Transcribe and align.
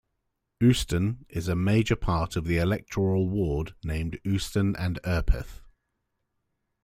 Ouston 0.63 1.27
is 1.29 1.47
a 1.47 1.55
major 1.55 1.95
part 1.95 2.35
of 2.35 2.45
the 2.45 2.57
electoral 2.57 3.29
ward 3.29 3.75
named 3.83 4.19
Ouston 4.25 4.75
and 4.75 4.99
Urpeth. 5.03 5.61